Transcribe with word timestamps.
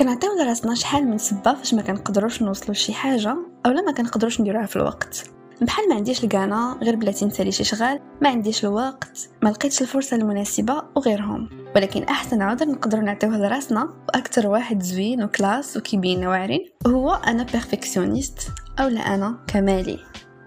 كنعطيو 0.00 0.30
لراسنا 0.38 0.74
شحال 0.74 1.08
من 1.08 1.18
سبة 1.18 1.54
فاش 1.54 1.74
ما 1.74 1.82
كنقدروش 1.82 2.42
نوصلوا 2.42 2.72
لشي 2.72 2.92
حاجة 2.92 3.36
اولا 3.66 3.82
ما 3.82 3.92
كنقدروش 3.92 4.40
نديروها 4.40 4.66
في 4.66 4.76
الوقت. 4.76 5.30
بحال 5.60 5.88
ما 5.88 5.94
عنديش 5.94 6.24
الكانا 6.24 6.78
غير 6.82 6.96
بلاتي 6.96 7.24
نسالي 7.24 7.52
شي 7.52 7.64
شغال 7.64 8.00
ما 8.22 8.28
عنديش 8.28 8.64
الوقت 8.64 9.28
ما 9.42 9.48
لقيتش 9.48 9.82
الفرصة 9.82 10.16
المناسبة 10.16 10.82
وغيرهم. 10.96 11.48
ولكن 11.76 12.02
أحسن 12.02 12.42
عذر 12.42 12.68
نقدروا 12.68 13.02
نعطيوه 13.02 13.38
لراسنا 13.38 13.94
وأكثر 14.08 14.46
واحد 14.46 14.82
زوين 14.82 15.22
و 15.22 15.30
classe 15.30 15.76
وكيبين 15.76 16.26
واعرين 16.26 16.70
هو 16.86 17.14
أنا 17.14 17.42
perfectionniste 17.42 18.48
أو 18.78 18.88
لا 18.88 19.00
أنا 19.00 19.38
كمالي. 19.46 19.98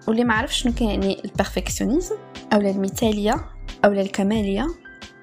واللي 0.08 0.24
ما 0.24 0.34
عرفش 0.34 0.62
شنو 0.62 0.72
كيعني 0.72 1.24
ال 1.24 1.30
perfectionnisme 1.30 2.16
أو 2.52 2.60
المثالية 2.60 3.34
أو 3.84 3.92
الكمالية. 3.92 4.66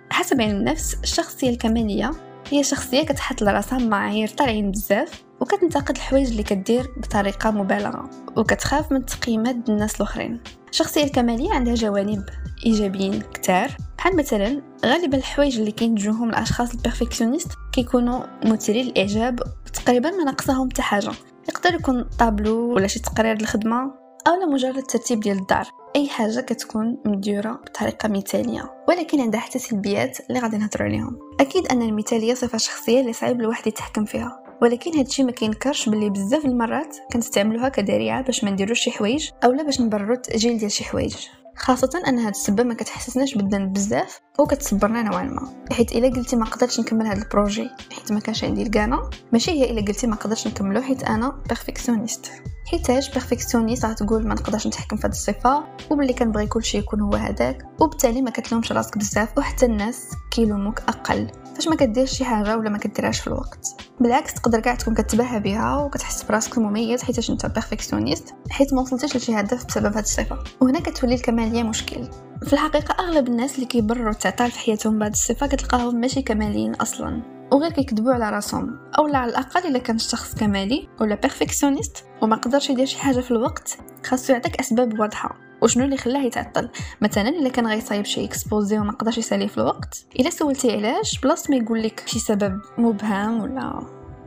حسب 0.10 0.42
علم 0.42 0.58
النفس 0.58 0.98
الشخصية 1.04 1.50
الكمالية 1.50 2.12
هي 2.52 2.64
شخصية 2.64 3.04
كتحط 3.04 3.42
لراسها 3.42 3.80
معايير 3.80 4.28
طالعين 4.28 4.72
بزاف 4.72 5.24
وكتنتقد 5.40 5.96
الحوايج 5.96 6.28
اللي 6.28 6.44
كدير 6.44 6.94
بطريقة 6.98 7.52
مبالغة 7.52 8.10
وكتخاف 8.38 8.92
من 8.92 9.06
تقييمات 9.06 9.70
الناس 9.70 9.96
الأخرين. 9.96 10.42
الشخصيه 10.70 11.04
الكماليه 11.04 11.54
عندها 11.54 11.76
جوانب 11.76 12.26
إيجابيين 12.66 13.22
كتار 13.22 13.78
بحال 13.98 14.16
مثلا 14.16 14.62
غالبا 14.86 15.18
الحوايج 15.18 15.60
اللي 15.60 15.72
كينتجوهم 15.72 16.30
الأشخاص 16.30 16.74
ال 16.74 16.79
perfectionniste 16.79 17.52
كيكونوا 17.74 18.24
مثيرين 18.46 18.86
للإعجاب 18.86 19.40
تقريبا 19.74 20.10
ما 20.10 20.24
ناقصهم 20.24 20.70
حتى 20.70 20.82
حاجة. 20.82 21.12
يقدر 21.50 21.74
يكون 21.74 22.04
طابلو 22.20 22.76
ولا 22.76 22.88
شي 22.88 23.00
تقرير 23.00 23.42
الخدمه 23.42 23.92
أو 24.28 24.50
مجرد 24.54 24.84
ترتيب 24.84 25.20
ديال 25.20 25.38
الدار. 25.38 25.68
أي 25.96 26.10
حاجة 26.10 26.40
كتكون 26.42 26.98
مديوره 27.06 27.52
بطريقة 27.52 28.10
مثالية 28.10 28.74
ولكن 28.88 29.22
عندها 29.22 29.40
حتى 29.40 29.60
سلبيات 29.60 30.18
اللي 30.30 30.40
غادي 30.40 30.58
نهضروا 30.58 30.88
عليهم. 30.88 31.20
أكيد 31.40 31.68
أن 31.68 31.82
المثالية 31.82 32.34
صفة 32.34 32.58
شخصية 32.58 33.02
اللي 33.02 33.14
صعيب 33.14 33.42
الواحد 33.42 33.68
يتحكم 33.68 34.06
فيها 34.06 34.44
ولكن 34.62 34.98
هادشي 34.98 35.24
ما 35.24 35.32
كينكرش 35.32 35.90
باللي 35.90 36.10
بزاف 36.10 36.46
المرات 36.46 36.98
كنستعملوها 37.14 37.70
كذريعه 37.70 38.22
باش 38.22 38.44
ما 38.44 38.52
نديروش 38.52 38.80
شي 38.80 38.92
حوايج 38.92 39.30
اولا 39.44 39.64
باش 39.64 39.82
نبرروا 39.82 40.16
التأجيل 40.16 40.58
ديال 40.58 40.72
شي 40.72 40.84
حوايج. 40.84 41.16
خاصة 41.56 42.02
أن 42.08 42.20
هاد 42.20 42.34
السبة 42.34 42.64
ما 42.64 42.74
كتحسسناش 42.74 43.36
بالذنب 43.36 43.74
بزاف 43.74 44.20
وكتصبرنا 44.40 45.04
نوعا 45.04 45.24
ما. 45.24 45.66
حيت 45.72 45.92
إلا 45.92 46.10
قلتي 46.10 46.36
ما 46.36 46.46
قدرتش 46.46 46.80
نكمل 46.80 47.06
هاد 47.06 47.18
ال 47.18 47.25
projet 47.25 47.70
حيت 47.92 48.12
ما 48.12 48.20
كانش 48.20 48.44
عندي 48.44 48.64
الكانا 48.64 49.10
ماشي 49.34 49.52
هي 49.52 49.72
إلا 49.72 49.82
قلتي 49.82 50.08
ما 50.08 50.16
قدرتش 50.16 50.48
نكملو 50.48 50.82
حيت 50.82 51.04
أنا 51.04 51.42
perfectionniste 51.48 52.32
حيتاش 52.66 53.10
perfectionniste 53.10 53.86
غتقول 53.86 54.28
ما 54.28 54.34
نقدرش 54.34 54.68
نتحكم 54.68 54.98
في 54.98 55.08
هاد 55.08 55.12
الصفة 55.12 55.64
وباللي 55.90 56.14
كنبغي 56.14 56.48
كلشي 56.48 56.78
يكون 56.78 57.02
هو 57.02 57.14
هذاك 57.14 57.66
وبالتالي 57.80 58.22
ما 58.22 58.30
كتلومش 58.30 58.72
راسك 58.72 58.98
بزاف 58.98 59.38
وحتى 59.38 59.66
الناس 59.66 60.08
كيلوموك 60.32 60.80
أقل. 60.80 61.28
فاش 61.56 61.68
ما 61.68 61.76
كدير 61.76 62.06
شي 62.06 62.26
حاجة 62.26 62.58
ولا 62.58 62.70
ما 62.70 62.78
كديرهاش 62.78 63.20
في 63.20 63.28
الوقت. 63.28 63.68
بالعكس 64.00 64.34
تقدر 64.34 64.60
كاع 64.60 64.76
تكون 64.76 64.94
كتباهى 64.94 65.40
بها 65.40 65.78
وكتحس 65.78 66.24
براسك 66.24 66.58
مميز 66.58 67.04
حيتاش 67.04 67.30
أنت 67.30 67.46
perfectionniste 67.46 68.34
حيت 68.50 68.74
ما 68.74 68.82
وصلتيش 68.82 69.18
لشي 69.18 69.40
هدف 69.40 69.66
بسبب 69.66 69.96
هاد 69.96 70.04
الصفة. 70.04 70.38
وهنا 70.62 70.80
كتولي 70.80 71.16
الكماليه 71.16 71.64
مشكل. 71.64 72.08
في 72.46 72.54
الحقيقة 72.54 72.96
أغلب 73.00 73.28
الناس 73.28 73.56
اللي 73.56 73.66
كيبرروا 73.66 74.12
التعطال 74.12 74.52
في 74.52 74.60
حياتهم 74.60 75.00
بهاد 75.00 75.12
الصفة 75.12 75.48
كتلقاهم 75.48 75.96
ماشي 75.96 76.22
كماليين 76.22 76.76
أصلا. 76.76 77.41
وغير 77.52 77.72
كيكذبوا 77.72 78.14
على 78.14 78.30
راسهم 78.30 78.80
أو 78.98 79.06
على 79.06 79.32
الأقل 79.32 79.68
إلا 79.68 79.80
كان 79.80 79.96
الشخص 79.96 80.36
كمالي 80.36 80.90
ولا 81.02 81.16
perfectionniste 81.16 82.06
وما 82.22 82.36
قدرش 82.36 82.70
يدير 82.70 82.86
شي 82.86 83.00
حاجة 83.00 83.20
في 83.20 83.32
الوقت 83.32 83.78
خاصو 84.06 84.34
يعطيك 84.34 84.60
أسباب 84.60 85.00
واضحة. 85.00 85.38
وشنو 85.62 85.86
اللي 85.86 85.98
خلاه 85.98 86.24
يتعطل؟ 86.24 86.70
مثلا 87.02 87.30
إلا 87.30 87.50
كان 87.50 87.68
غيصايب 87.68 88.06
شي 88.06 88.26
exposé 88.26 88.80
وما 88.80 88.92
قدرش 88.92 89.18
يساليه 89.18 89.48
في 89.48 89.58
الوقت 89.58 90.06
إلا 90.20 90.30
سولتي 90.30 90.72
علاش؟ 90.72 91.20
بلاص 91.20 91.50
ما 91.50 91.56
يقول 91.56 91.84
لك 91.84 92.04
شي 92.06 92.20
سبب 92.20 92.62
مبهم 92.78 93.42
ولا 93.42 93.82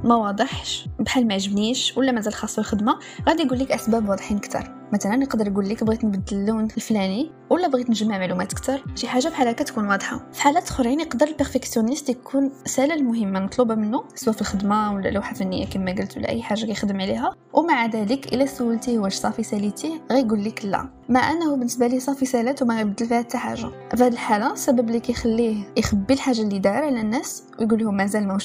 ما 0.05 0.15
واضحش 0.15 0.89
بحال 0.99 1.29
ما 1.29 1.35
عجبنيش 1.35 1.97
ولا 1.97 2.13
مازال 2.13 2.35
خاصو 2.35 2.61
الخدمه 2.61 2.99
غادي 3.29 3.43
يقول 3.43 3.59
لك 3.59 3.73
أسباب 3.73 4.09
واضحين 4.09 4.37
أكثر 4.37 4.75
مثلا 4.93 5.23
يقدر 5.23 5.47
يقول 5.47 5.69
لك 5.69 5.85
بغيت 5.85 6.05
نبدل 6.05 6.37
اللون 6.37 6.65
الفلاني 6.65 7.31
ولا 7.51 7.69
بغيت 7.69 7.91
نجمع 7.91 8.19
معلومات 8.19 8.53
أكثر. 8.53 8.85
شي 8.95 9.09
حاجة 9.09 9.29
بحال 9.29 9.49
هكا 9.49 9.65
تكون 9.65 9.87
واضحة. 9.89 10.21
في 10.33 10.43
حالات 10.43 10.69
أخرين 10.69 11.01
يقدر 11.01 11.27
ال 11.29 11.34
perfectionniste 11.34 12.09
يكون 12.09 12.51
سالا 12.65 12.95
المهمه 12.95 13.41
مطلوبة 13.41 13.75
منه 13.75 14.05
سواء 14.15 14.35
في 14.35 14.41
الخدمة 14.41 14.95
ولا 14.95 15.09
لوحة 15.09 15.35
فنية 15.35 15.67
كما 15.67 15.93
قلت 15.93 16.17
ولا 16.17 16.29
أي 16.29 16.43
حاجة 16.43 16.67
كيخدم 16.67 17.01
عليها. 17.01 17.35
ومع 17.53 17.87
ذلك 17.87 18.35
إلا 18.35 18.47
سولتيه 18.47 18.99
واش 18.99 19.15
صافي 19.15 19.43
ساليتيه 19.43 20.01
غيقول 20.13 20.45
لك 20.45 20.65
لا. 20.65 20.89
مع 21.09 21.31
أنه 21.33 21.57
بالنسبة 21.57 21.87
لي 21.87 22.01
صافي 22.01 22.27
سالات 22.27 22.63
وما 22.63 22.77
غيبدل 22.77 23.07
فيها 23.07 23.19
حتى 23.19 23.39
حاجة. 23.39 23.71
هذه 23.93 24.09
الحالة 24.09 24.53
السبب 24.53 24.89
اللي 24.89 25.01
كيخليه 25.01 25.73
يخبي 25.77 26.15
الحاجة 26.15 26.41
اللي 26.41 26.59
دار 26.59 26.85
على 26.85 27.01
الناس 27.01 27.43
ويقول 27.61 27.81
لهم 27.81 27.97
مازال 27.97 28.29
ما 28.29 28.39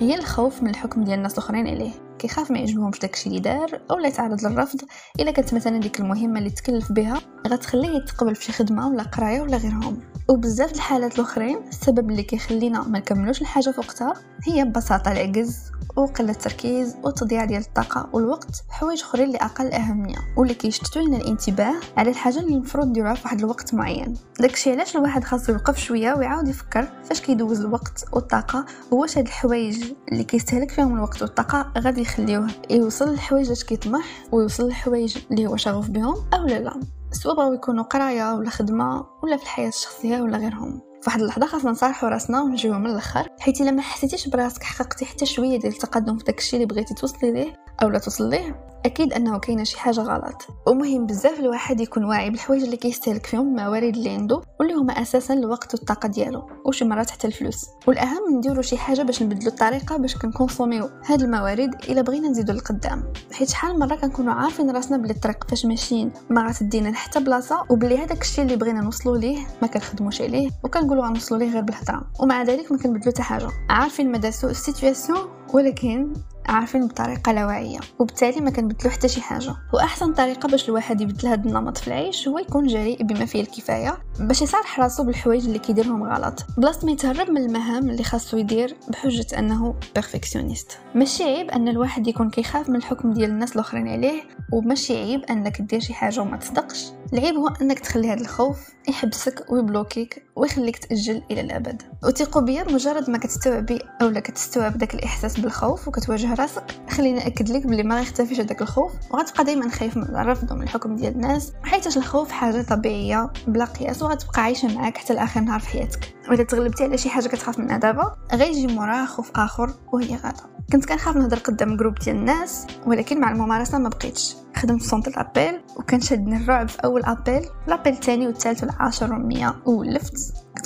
هي 0.00 0.14
الخوف 0.14 0.62
من 0.62 0.70
الحكم 0.70 1.04
ديال 1.04 1.18
الناس 1.18 1.32
الأخرين 1.32 1.66
عليه. 1.66 2.07
كيخاف 2.18 2.50
ما 2.50 2.58
يعجبهمش 2.58 2.98
داكشي 2.98 3.28
اللي 3.28 3.40
دار 3.40 3.80
اولا 3.90 4.08
يتعرض 4.08 4.46
للرفض. 4.46 4.80
إلا 5.20 5.30
كانت 5.30 5.54
مثلا 5.54 5.80
ديك 5.80 6.00
المهمة 6.00 6.38
اللي 6.38 6.50
تكلف 6.50 6.92
بها 6.92 7.20
غتخليه 7.48 7.96
يتقبل 7.96 8.34
في 8.34 8.44
شي 8.44 8.52
خدمة 8.52 8.88
ولا 8.88 9.02
قراية 9.02 9.40
ولا 9.40 9.56
غيرهم. 9.56 10.00
وبزاف 10.28 10.72
الحالات 10.72 11.14
الأخرين 11.18 11.58
السبب 11.68 12.10
اللي 12.10 12.22
كيخلينا 12.22 12.82
ما 12.88 12.98
نكملوش 12.98 13.40
الحاجة 13.40 13.70
في 13.70 13.80
وقتها 13.80 14.14
هي 14.46 14.64
ببساطة 14.64 15.12
العجز 15.12 15.58
وقلة 15.96 16.30
التركيز 16.30 16.96
وتضييع 17.04 17.44
ديال 17.44 17.60
الطاقة 17.62 18.08
والوقت 18.12 18.64
حوايج 18.70 19.00
أخرين 19.02 19.26
اللي 19.26 19.38
أقل 19.38 19.72
أهمية 19.72 20.16
واللي 20.36 20.54
كيشتتوا 20.54 21.02
لنا 21.02 21.16
الانتباه 21.16 21.74
على 21.96 22.10
الحاجة 22.10 22.38
اللي 22.38 22.54
المفروض 22.54 22.86
نديروها 22.86 23.14
في 23.14 23.22
واحد 23.24 23.38
الوقت 23.38 23.74
معين. 23.74 24.14
داكشي 24.40 24.72
علاش 24.72 24.96
الواحد 24.96 25.24
خاصو 25.24 25.52
يوقف 25.52 25.78
شوية 25.78 26.14
ويعاود 26.14 26.48
يفكر 26.48 26.88
فاش 27.04 27.20
كيدوز 27.20 27.60
الوقت 27.60 28.04
والطاقة 28.12 28.66
واش 28.90 29.18
هاد 29.18 29.26
الحوايج 29.26 29.92
اللي 30.12 30.24
كيستهلك 30.24 30.70
فيهم 30.70 30.94
الوقت 30.94 31.22
والطاقة 31.22 31.72
غادي 31.78 32.00
يخليوه 32.08 32.48
يوصل 32.70 33.08
للحوايج 33.08 33.50
اش 33.50 33.64
كيطمح 33.64 34.04
ويوصل 34.32 34.64
للحوايج 34.66 35.18
اللي 35.30 35.46
هو 35.46 35.56
شغوف 35.56 35.88
بهم 35.90 36.14
أو 36.34 36.46
لا 36.46 36.58
لا. 36.58 36.80
سواء 37.12 37.36
بغاو 37.36 37.52
يكونوا 37.52 37.84
قراية 37.84 38.34
ولا 38.34 38.50
خدمة 38.50 39.06
ولا 39.22 39.36
في 39.36 39.42
الحياة 39.42 39.68
الشخصية 39.68 40.20
ولا 40.20 40.38
غيرهم. 40.38 40.80
فواحد 41.02 41.20
اللحظة 41.20 41.46
خاصنا 41.46 41.70
نصالحوا 41.70 42.08
راسنا 42.08 42.42
ونجيو 42.42 42.78
من 42.78 42.86
الأخر. 42.86 43.28
حيت 43.40 43.60
إلا 43.60 43.70
ما 43.70 43.82
حسيتيش 43.82 44.28
براسك 44.28 44.62
حققتي 44.62 45.04
حتى 45.04 45.26
شوية 45.26 45.58
ديال 45.58 45.72
التقدم 45.72 46.18
في 46.18 46.24
داكشي 46.24 46.56
اللي 46.56 46.66
بغيتي 46.66 46.94
توصلي 46.94 47.32
ليه 47.32 47.52
أو 47.82 47.88
لا 47.88 47.98
توصل 47.98 48.30
ليه 48.30 48.68
أكيد 48.84 49.12
أنه 49.12 49.38
كاينة 49.38 49.64
شي 49.64 49.80
حاجة 49.80 50.00
غلط. 50.00 50.46
ومهم 50.66 51.06
بزاف 51.06 51.40
الواحد 51.40 51.80
يكون 51.80 52.04
واعي 52.04 52.30
بالحوايج 52.30 52.62
اللي 52.62 52.76
كيستهلك 52.76 53.26
فيهم 53.26 53.58
الموارد 53.58 53.96
اللي 53.96 54.10
عنده 54.10 54.40
واللي 54.60 54.74
هما 54.74 54.92
أساسا 54.92 55.34
الوقت 55.34 55.74
والطاقة 55.74 56.08
ديالو 56.08 56.46
وشي 56.64 56.84
مرات 56.84 57.10
حتى 57.10 57.26
الفلوس. 57.26 57.66
والأهم 57.86 58.36
نديرو 58.36 58.62
شي 58.62 58.76
حاجة 58.76 59.02
باش 59.02 59.22
نبدلو 59.22 59.50
الطريقة 59.50 59.96
باش 59.96 60.16
كنكونسوميو 60.16 60.90
هاد 61.06 61.22
الموارد 61.22 61.74
إلا 61.88 62.02
بغينا 62.02 62.28
نزيدو 62.28 62.52
للقدام. 62.52 63.12
حيت 63.32 63.48
شحال 63.48 63.78
مرة 63.78 63.94
كنكونوا 63.94 64.32
عارفين 64.32 64.70
راسنا 64.70 64.96
بلي 64.96 65.12
الطريق 65.12 65.44
فاش 65.48 65.66
ماشيين 65.66 66.12
ما 66.30 66.48
غتدينا 66.48 66.88
لحتى 66.88 67.20
بلاصة 67.20 67.64
وبلي 67.70 67.98
هذاك 67.98 68.22
الشيء 68.22 68.44
اللي 68.44 68.56
بغينا 68.56 68.80
نوصلو 68.80 69.14
ليه 69.14 69.38
ما 69.62 69.68
كنخدموش 69.68 70.22
عليه 70.22 70.50
وكنقولوا 70.64 71.06
غنوصلو 71.06 71.38
ليه 71.38 71.52
غير 71.52 71.62
بالهضرة. 71.62 72.10
ومع 72.20 72.42
ذلك 72.42 72.72
ما 72.72 72.78
كنبدلو 72.78 73.12
حتى 73.12 73.22
حاجة. 73.22 73.48
عارفين 73.70 74.12
مدى 74.12 74.32
سوء 74.32 74.50
ال 74.50 74.56
situation؟ 74.56 75.18
ولكن 75.54 76.12
عارفين 76.48 76.86
بطريقة 76.88 77.32
لا 77.32 77.46
واعية 77.46 77.78
وبالتالي 77.98 78.40
ما 78.40 78.50
كنبدلو 78.50 78.90
حتى 78.90 79.08
شي 79.08 79.20
حاجة. 79.20 79.54
وأحسن 79.74 80.12
طريقة 80.14 80.48
باش 80.48 80.68
الواحد 80.68 81.00
يبدل 81.00 81.28
هذا 81.28 81.48
النمط 81.48 81.78
في 81.78 81.88
العيش 81.88 82.28
هو 82.28 82.38
يكون 82.38 82.66
جريء 82.66 83.02
بما 83.02 83.26
فيه 83.26 83.40
الكفاية 83.40 83.98
باش 84.20 84.42
يصارح 84.42 84.80
راسو 84.80 85.04
بالحوايج 85.04 85.46
اللي 85.46 85.58
كيديرهم 85.58 86.02
غلط. 86.02 86.46
بلاصة 86.58 86.86
ما 86.86 86.92
يتهرب 86.92 87.30
من 87.30 87.36
المهام 87.44 87.90
اللي 87.90 88.02
خاصو 88.04 88.36
يدير 88.36 88.76
بحجة 88.88 89.38
أنه 89.38 89.74
perfectionniste 89.94 90.78
ماشي 90.94 91.24
عيب 91.24 91.50
أن 91.50 91.68
الواحد 91.68 92.08
يكون 92.08 92.30
كيخاف 92.30 92.68
من 92.68 92.76
الحكم 92.76 93.12
ديال 93.12 93.30
الناس 93.30 93.52
الآخرين 93.52 93.88
عليه 93.88 94.22
وماشي 94.52 94.96
عيب 94.96 95.24
أنك 95.24 95.62
دير 95.62 95.80
شي 95.80 95.94
حاجة 95.94 96.20
وما 96.20 96.36
تصدقش. 96.36 96.86
العيب 97.12 97.34
هو 97.34 97.48
أنك 97.62 97.78
تخلي 97.78 98.12
هذا 98.12 98.20
الخوف 98.20 98.58
يحبسك 98.88 99.52
ويبلوكيك 99.52 100.22
ويخليك 100.36 100.76
تأجل 100.76 101.22
إلى 101.30 101.40
الأبد. 101.40 101.82
وثقوا 102.04 102.42
بيا 102.42 102.64
مجرد 102.72 103.10
ما 103.10 103.18
كتستوعبي 103.18 103.78
أولا 104.02 104.20
كتستوعب 104.20 104.78
داك 104.78 104.94
الإحساس 104.94 105.40
بالخوف 105.40 105.88
وكتواجه 105.88 106.34
راسك. 106.34 106.64
خليني 106.90 107.18
ناكد 107.18 107.48
لك 107.48 107.66
بلي 107.66 107.82
ما 107.82 107.96
غيختفيش 107.96 108.40
هذاك 108.40 108.62
الخوف 108.62 108.92
وغتبقى 109.10 109.44
دائما 109.44 109.70
خايف 109.70 109.96
من 109.96 110.02
الرفض 110.02 110.50
ومن 110.50 110.62
الحكم 110.62 110.96
ديال 110.96 111.12
الناس 111.14 111.52
حيت 111.62 111.96
الخوف 111.96 112.30
حاجة 112.30 112.62
طبيعية 112.62 113.30
بلا 113.46 113.64
قياس 113.64 114.02
وغتبقى 114.02 114.42
عايشة 114.42 114.74
معاك 114.74 114.96
حتى 114.98 115.14
لآخر 115.14 115.40
نهار 115.40 115.60
في 115.60 115.68
حياتك. 115.68 116.14
وإذا 116.30 116.42
تغلبتي 116.42 116.84
على 116.84 116.98
شي 116.98 117.10
حاجة 117.10 117.28
كتخاف 117.28 117.58
منها 117.58 117.78
دابا 117.78 118.16
غيجي 118.34 118.66
موراه 118.66 119.06
خوف 119.06 119.30
آخر 119.36 119.74
وهي 119.92 120.16
غاده 120.16 120.58
كنت 120.72 120.84
كنخاف 120.84 121.16
نهضر 121.16 121.38
قدام 121.38 121.76
groupe 121.76 121.94
ديال 121.94 122.16
الناس 122.16 122.66
ولكن 122.86 123.20
مع 123.20 123.32
الممارسة 123.32 123.78
ما 123.78 123.88
بقيتش. 123.88 124.36
خدمت 124.56 124.82
في 124.82 124.88
centre 124.88 125.08
d'appel 125.08 125.57
وكان 125.78 126.00
شدني 126.00 126.36
الرعب 126.36 126.68
في 126.68 126.78
أول 126.84 127.02
appel 127.04 127.42
ال 127.68 127.72
appel 127.72 127.92
الثاني 127.92 128.26
والثالث 128.26 128.62
والعاشر 128.62 129.12
والمية 129.12 129.56
وولفت 129.66 130.16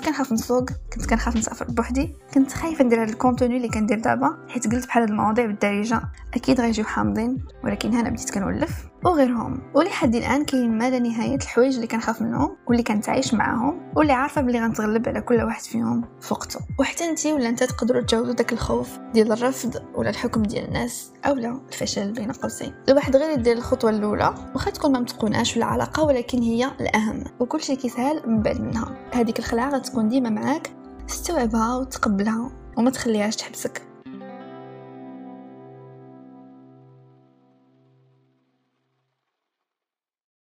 كنخاف 0.03 0.33
نسوق 0.33 0.71
كنت 0.93 1.07
كنخاف 1.11 1.37
نسافر 1.37 1.65
بوحدي 1.65 2.17
كنت 2.35 2.53
خايفة 2.53 2.85
ندير 2.85 3.03
هذا 3.03 3.13
ال 3.13 3.18
contenu 3.18 3.57
اللي 3.57 3.69
كندير 3.69 4.01
دابا 4.01 4.47
حيت 4.49 4.73
قلت 4.73 4.87
بحال 4.87 5.03
هاد 5.03 5.11
المواضيع 5.11 5.47
بالدارجة 5.47 6.03
أكيد 6.35 6.61
غيجيو 6.61 6.85
حامضين 6.85 7.45
ولكن 7.65 7.95
هنا 7.95 8.11
بديت 8.11 8.31
كنولف. 8.31 8.93
وغيرهم 9.05 9.61
ولحد 9.75 10.15
الآن 10.15 10.45
كاين 10.45 10.79
ما 10.79 10.91
لا 10.91 10.99
نهاية 10.99 11.35
الحوايج 11.37 11.75
اللي 11.75 11.87
كنخاف 11.87 12.23
منهم 12.23 12.57
واللي 12.67 12.83
كنتعايش 12.83 13.35
معاهم 13.35 13.93
واللي 13.97 14.13
عارفة 14.13 14.41
بلي 14.41 14.61
غنتغلب 14.61 15.09
على 15.09 15.21
كل 15.21 15.43
واحد 15.43 15.63
فيهم 15.63 16.05
فوقته. 16.21 16.61
وحتى 16.79 17.05
انت 17.05 17.27
ولا 17.27 17.49
انت 17.49 17.65
تقدروا 17.65 18.03
تجاوزوا 18.03 18.35
داك 18.35 18.53
الخوف 18.53 18.99
ديال 19.15 19.33
الرفض 19.33 19.83
ولا 19.95 20.11
الحكم 20.11 20.43
ديال 20.43 20.65
الناس 20.65 21.13
اولا 21.27 21.61
الفشل 21.69 22.13
بين 22.13 22.33
قوسين. 22.33 22.75
الواحد 22.89 23.17
غير 23.17 23.31
يدير 23.31 23.57
الخطوة 23.57 23.91
الأولى 23.91 24.35
واخا 24.55 24.71
تكون 24.71 24.93
ما 24.93 25.01
متقوناش 25.01 25.57
ولا 25.57 25.67
علاقه 25.67 26.05
ولكن 26.05 26.43
هي 26.43 26.71
الأهم. 26.81 27.25
وكل 27.41 27.61
شيء 27.61 27.77
كيسهل 27.77 28.23
من 28.27 28.43
بعد 28.43 28.61
منها. 28.61 28.97
هذيك 29.13 29.39
الخلعة 29.39 29.71
ديما 30.01 30.31
معاك 30.31 30.71
استوعبها 31.11 31.77
وتقبلها 31.77 32.51
وما 32.77 32.91
تخليهاش 32.91 33.37
تحبسك. 33.37 33.92